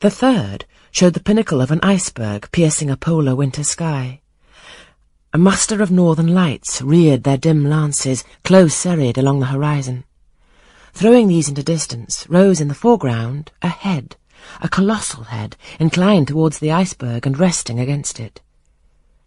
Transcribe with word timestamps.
The 0.00 0.08
third 0.08 0.64
showed 0.90 1.12
the 1.12 1.20
pinnacle 1.20 1.60
of 1.60 1.70
an 1.70 1.80
iceberg 1.82 2.50
piercing 2.52 2.88
a 2.88 2.96
polar 2.96 3.36
winter 3.36 3.62
sky. 3.62 4.22
A 5.34 5.36
muster 5.36 5.82
of 5.82 5.90
northern 5.90 6.32
lights 6.34 6.80
reared 6.80 7.24
their 7.24 7.36
dim 7.36 7.66
lances, 7.68 8.24
close 8.42 8.74
serried 8.74 9.18
along 9.18 9.40
the 9.40 9.52
horizon. 9.52 10.04
Throwing 10.94 11.28
these 11.28 11.50
into 11.50 11.62
distance 11.62 12.24
rose 12.30 12.62
in 12.62 12.68
the 12.68 12.74
foreground 12.74 13.52
a 13.60 13.68
head, 13.68 14.16
a 14.62 14.70
colossal 14.70 15.24
head, 15.24 15.54
inclined 15.78 16.28
towards 16.28 16.60
the 16.60 16.72
iceberg 16.72 17.26
and 17.26 17.38
resting 17.38 17.78
against 17.78 18.18
it. 18.18 18.40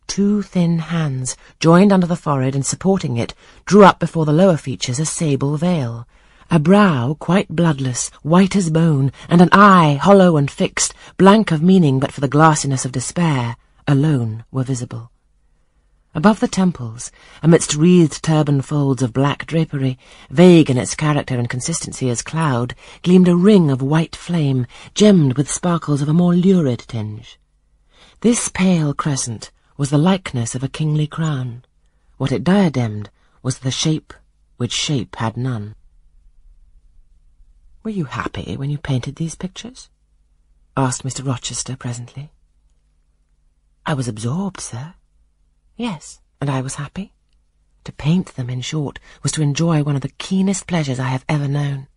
Two 0.08 0.42
thin 0.42 0.80
hands, 0.80 1.38
joined 1.60 1.94
under 1.94 2.08
the 2.08 2.16
forehead 2.16 2.56
and 2.56 2.66
supporting 2.66 3.16
it, 3.18 3.36
drew 3.66 3.84
up 3.84 4.00
before 4.00 4.26
the 4.26 4.34
lower 4.34 4.58
features 4.58 5.00
a 5.00 5.06
sable 5.06 5.56
veil. 5.56 6.08
A 6.52 6.60
brow 6.60 7.16
quite 7.20 7.50
bloodless, 7.50 8.10
white 8.22 8.56
as 8.56 8.70
bone, 8.70 9.12
and 9.30 9.42
an 9.42 9.50
eye, 9.52 10.00
hollow 10.02 10.38
and 10.38 10.50
fixed, 10.50 10.94
blank 11.18 11.52
of 11.52 11.64
meaning 11.64 12.00
but 12.00 12.12
for 12.12 12.22
the 12.22 12.28
glassiness 12.28 12.86
of 12.86 12.92
despair, 12.92 13.56
alone 13.88 14.44
were 14.52 14.64
visible. 14.64 15.12
Above 16.16 16.40
the 16.40 16.48
temples, 16.48 17.12
amidst 17.42 17.74
wreathed 17.74 18.22
turban 18.22 18.62
folds 18.62 19.02
of 19.02 19.14
black 19.14 19.48
drapery, 19.48 19.98
vague 20.30 20.70
in 20.70 20.78
its 20.78 20.94
character 20.94 21.40
and 21.40 21.50
consistency 21.50 22.08
as 22.08 22.22
cloud, 22.22 22.76
gleamed 23.02 23.28
a 23.28 23.36
ring 23.36 23.72
of 23.72 23.82
white 23.82 24.16
flame, 24.16 24.68
gemmed 24.94 25.36
with 25.38 25.50
sparkles 25.50 26.04
of 26.04 26.10
a 26.10 26.14
more 26.14 26.36
lurid 26.36 26.86
tinge. 26.88 27.40
This 28.22 28.48
pale 28.48 28.94
crescent 28.94 29.52
was 29.76 29.90
the 29.90 29.98
likeness 29.98 30.54
of 30.54 30.64
a 30.64 30.70
kingly 30.70 31.08
crown. 31.08 31.66
What 32.18 32.32
it 32.32 32.44
diademed 32.44 33.10
was 33.42 33.60
the 33.60 33.72
shape 33.72 34.14
which 34.58 34.72
shape 34.72 35.16
had 35.16 35.36
none. 35.36 35.74
Were 37.84 37.92
you 37.92 38.06
happy 38.06 38.56
when 38.56 38.70
you 38.70 38.78
painted 38.78 39.18
these 39.18 39.36
pictures? 39.36 39.90
asked 40.78 41.04
Mr. 41.04 41.28
Rochester 41.28 41.76
presently. 41.76 42.32
I 43.86 43.94
was 43.94 44.08
absorbed, 44.08 44.62
sir. 44.62 44.94
Yes, 45.76 46.22
and 46.40 46.50
I 46.50 46.62
was 46.62 46.76
happy. 46.76 47.12
To 47.84 47.92
paint 47.92 48.36
them, 48.36 48.50
in 48.50 48.62
short, 48.62 49.00
was 49.22 49.34
to 49.34 49.42
enjoy 49.42 49.84
one 49.84 49.98
of 49.98 50.02
the 50.02 50.14
keenest 50.18 50.66
pleasures 50.66 50.98
I 50.98 51.10
have 51.10 51.26
ever 51.28 51.50
known. 51.50 51.88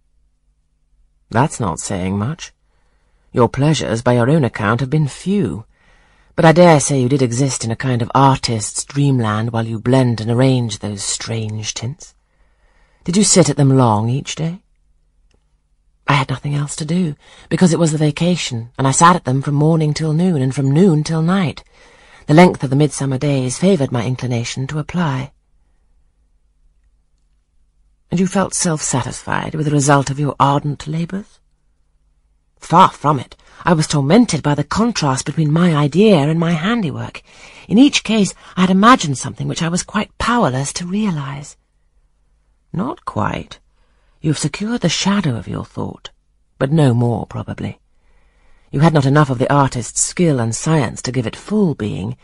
That's 1.31 1.61
not 1.61 1.79
saying 1.79 2.19
much. 2.19 2.53
Your 3.33 3.49
pleasures, 3.49 4.03
by 4.03 4.15
your 4.15 4.29
own 4.29 4.43
account, 4.43 4.81
have 4.81 4.91
been 4.91 5.07
few. 5.07 5.67
But 6.35 6.45
I 6.45 6.51
dare 6.51 6.81
say 6.81 7.01
you 7.01 7.09
did 7.09 7.23
exist 7.23 7.65
in 7.65 7.71
a 7.71 7.77
kind 7.77 8.03
of 8.03 8.11
artist's 8.13 8.85
dreamland 8.85 9.53
while 9.53 9.67
you 9.67 9.79
blend 9.79 10.21
and 10.21 10.33
arrange 10.33 10.81
those 10.81 11.05
strange 11.05 11.75
tints. 11.75 12.17
Did 13.05 13.17
you 13.17 13.23
sit 13.23 13.49
at 13.49 13.57
them 13.57 13.77
long 13.77 14.09
each 14.09 14.35
day? 14.35 14.63
I 16.09 16.15
had 16.15 16.31
nothing 16.31 16.55
else 16.55 16.77
to 16.77 16.85
do, 16.85 17.17
because 17.49 17.73
it 17.73 17.79
was 17.79 17.93
the 17.93 17.99
vacation, 17.99 18.71
and 18.79 18.87
I 18.87 18.93
sat 18.93 19.17
at 19.17 19.25
them 19.25 19.43
from 19.43 19.55
morning 19.55 19.93
till 19.93 20.13
noon, 20.13 20.41
and 20.41 20.55
from 20.55 20.71
noon 20.71 21.03
till 21.03 21.23
night. 21.23 21.65
The 22.27 22.35
length 22.35 22.63
of 22.63 22.71
the 22.71 22.77
midsummer 22.77 23.19
days 23.19 23.59
favoured 23.59 23.93
my 23.93 24.05
inclination 24.05 24.67
to 24.69 24.79
apply. 24.79 25.33
And 28.11 28.21
you 28.21 28.27
felt 28.27 28.55
self-satisfied 28.55 29.55
with 29.55 29.67
the 29.67 29.73
result 29.73 30.11
of 30.11 30.19
your 30.21 30.37
ardent 30.39 30.87
labours? 30.87 31.41
Far 32.59 32.91
from 32.91 33.19
it. 33.19 33.37
I 33.65 33.73
was 33.73 33.87
tormented 33.87 34.43
by 34.43 34.55
the 34.55 34.65
contrast 34.65 35.27
between 35.27 35.53
my 35.53 35.75
idea 35.75 36.17
and 36.17 36.39
my 36.39 36.53
handiwork. 36.53 37.23
In 37.69 37.79
each 37.79 38.05
case 38.05 38.35
I 38.57 38.63
had 38.63 38.71
imagined 38.71 39.19
something 39.19 39.49
which 39.49 39.63
I 39.63 39.69
was 39.69 39.83
quite 39.83 40.17
powerless 40.19 40.73
to 40.75 40.87
realize. 40.87 41.57
Not 42.73 43.05
quite. 43.05 43.59
You 44.21 44.31
have 44.31 44.39
secured 44.39 44.81
the 44.81 44.89
shadow 44.89 45.37
of 45.37 45.47
your 45.47 45.65
thought, 45.65 46.11
but 46.59 46.73
no 46.73 46.95
more, 46.95 47.27
probably. 47.27 47.81
You 48.71 48.81
had 48.81 48.95
not 48.95 49.07
enough 49.07 49.31
of 49.31 49.39
the 49.39 49.53
artist's 49.53 50.01
skill 50.01 50.41
and 50.41 50.55
science 50.55 51.01
to 51.03 51.13
give 51.13 51.27
it 51.27 51.37
full 51.37 51.75
being, 51.75 52.17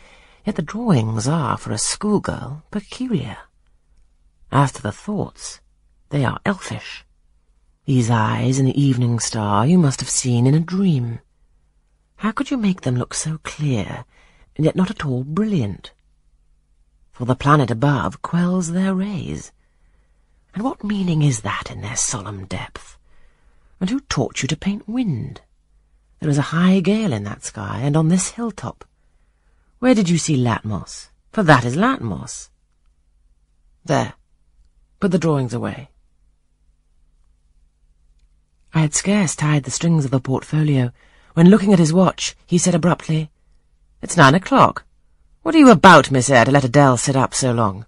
yet 0.44 0.56
the 0.56 0.62
drawings 0.62 1.28
are, 1.28 1.56
for 1.56 1.70
a 1.70 1.78
schoolgirl, 1.78 2.64
peculiar. 2.70 3.36
As 4.50 4.72
to 4.72 4.82
the 4.82 4.92
thoughts, 4.92 5.60
they 6.08 6.24
are 6.24 6.40
elfish. 6.44 7.04
These 7.84 8.10
eyes 8.10 8.58
in 8.58 8.66
the 8.66 8.80
evening 8.80 9.18
star 9.18 9.66
you 9.66 9.78
must 9.78 10.00
have 10.00 10.10
seen 10.10 10.46
in 10.46 10.54
a 10.54 10.60
dream. 10.60 11.20
How 12.16 12.32
could 12.32 12.50
you 12.50 12.56
make 12.56 12.82
them 12.82 12.96
look 12.96 13.14
so 13.14 13.38
clear, 13.44 14.04
and 14.56 14.64
yet 14.64 14.76
not 14.76 14.90
at 14.90 15.04
all 15.04 15.24
brilliant? 15.24 15.92
For 17.12 17.24
the 17.24 17.36
planet 17.36 17.70
above 17.70 18.22
quells 18.22 18.72
their 18.72 18.94
rays. 18.94 19.52
And 20.54 20.62
what 20.62 20.84
meaning 20.84 21.22
is 21.22 21.40
that 21.40 21.70
in 21.70 21.80
their 21.80 21.96
solemn 21.96 22.46
depth? 22.46 22.98
And 23.80 23.88
who 23.90 24.00
taught 24.00 24.42
you 24.42 24.48
to 24.48 24.56
paint 24.56 24.88
wind? 24.88 25.40
There 26.20 26.30
is 26.30 26.38
a 26.38 26.52
high 26.52 26.80
gale 26.80 27.12
in 27.12 27.24
that 27.24 27.44
sky, 27.44 27.80
and 27.82 27.96
on 27.96 28.08
this 28.08 28.30
hilltop. 28.30 28.84
Where 29.78 29.94
did 29.94 30.08
you 30.08 30.18
see 30.18 30.36
Latmos? 30.36 31.08
For 31.32 31.42
that 31.42 31.64
is 31.64 31.74
Latmos. 31.76 32.50
There. 33.84 34.12
Put 35.00 35.10
the 35.10 35.18
drawings 35.18 35.54
away. 35.54 35.88
I 38.74 38.80
had 38.80 38.94
scarce 38.94 39.34
tied 39.34 39.64
the 39.64 39.70
strings 39.70 40.04
of 40.04 40.10
the 40.10 40.20
portfolio 40.20 40.92
when, 41.34 41.50
looking 41.50 41.72
at 41.72 41.78
his 41.78 41.92
watch, 41.92 42.36
he 42.46 42.58
said 42.58 42.74
abruptly, 42.74 43.30
It's 44.00 44.16
nine 44.16 44.34
o'clock. 44.34 44.84
What 45.42 45.54
are 45.54 45.58
you 45.58 45.70
about, 45.70 46.10
Miss 46.10 46.30
Eyre, 46.30 46.44
to 46.44 46.52
let 46.52 46.64
Adele 46.64 46.96
sit 46.96 47.16
up 47.16 47.34
so 47.34 47.52
long? 47.52 47.86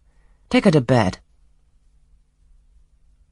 Take 0.50 0.64
her 0.64 0.70
to 0.72 0.80
bed. 0.80 1.18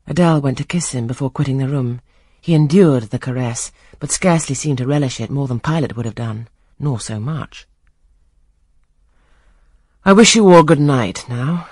Adele 0.06 0.40
went 0.40 0.58
to 0.58 0.64
kiss 0.64 0.92
him 0.92 1.06
before 1.06 1.30
quitting 1.30 1.58
the 1.58 1.68
room. 1.68 2.00
He 2.40 2.54
endured 2.54 3.04
the 3.04 3.18
caress, 3.18 3.70
but 4.00 4.10
scarcely 4.10 4.54
seemed 4.54 4.78
to 4.78 4.86
relish 4.86 5.20
it 5.20 5.30
more 5.30 5.46
than 5.46 5.60
Pilot 5.60 5.96
would 5.96 6.06
have 6.06 6.14
done, 6.14 6.48
nor 6.78 6.98
so 6.98 7.20
much. 7.20 7.66
I 10.04 10.12
wish 10.12 10.34
you 10.34 10.48
all 10.48 10.64
good 10.64 10.80
night, 10.80 11.24
now, 11.28 11.68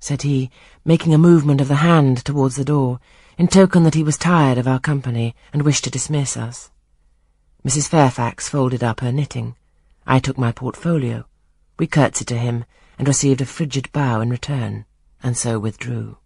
said 0.00 0.22
he, 0.22 0.50
making 0.84 1.14
a 1.14 1.18
movement 1.18 1.60
of 1.60 1.68
the 1.68 1.76
hand 1.76 2.24
towards 2.24 2.56
the 2.56 2.64
door, 2.64 2.98
in 3.38 3.46
token 3.46 3.84
that 3.84 3.94
he 3.94 4.02
was 4.02 4.18
tired 4.18 4.58
of 4.58 4.66
our 4.66 4.80
company 4.80 5.36
and 5.52 5.62
wished 5.62 5.84
to 5.84 5.90
dismiss 5.90 6.36
us. 6.36 6.70
Mrs. 7.64 7.88
Fairfax 7.88 8.48
folded 8.48 8.82
up 8.82 9.00
her 9.00 9.12
knitting. 9.12 9.54
I 10.06 10.18
took 10.18 10.36
my 10.36 10.50
portfolio. 10.50 11.26
We 11.78 11.86
curtsied 11.86 12.26
to 12.28 12.36
him, 12.36 12.64
and 12.98 13.06
received 13.06 13.40
a 13.40 13.46
frigid 13.46 13.92
bow 13.92 14.20
in 14.20 14.28
return, 14.30 14.84
and 15.22 15.36
so 15.36 15.58
withdrew. 15.58 16.18